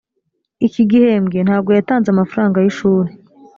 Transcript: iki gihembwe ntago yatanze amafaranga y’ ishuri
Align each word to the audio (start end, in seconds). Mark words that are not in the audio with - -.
iki 0.67 0.81
gihembwe 0.91 1.37
ntago 1.47 1.69
yatanze 1.77 2.07
amafaranga 2.11 2.57
y’ 2.63 2.67
ishuri 2.71 3.09